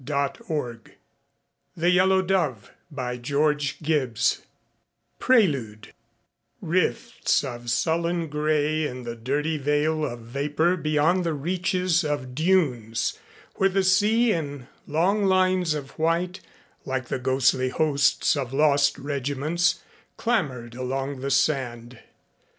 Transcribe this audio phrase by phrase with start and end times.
[0.03, 0.95] Speak." 218
[1.77, 2.71] THE YELLOW DOVE
[5.21, 5.93] PRELUDE
[6.59, 13.19] Rifts of sullen gray in the dirty veil of vapor beyond the reaches of dunes,
[13.57, 16.39] where the sea in long lines of white,
[16.83, 19.83] like the ghostly hosts of lost regiments,
[20.17, 21.99] clamored along the sand....